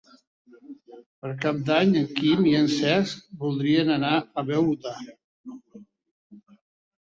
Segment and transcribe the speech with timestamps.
[1.25, 4.97] Per Cap d'Any en Quim i en Cesc voldrien anar a Beuda.